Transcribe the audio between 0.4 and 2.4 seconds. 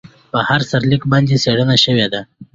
هر سرلیک باندې څېړنه شوې ده.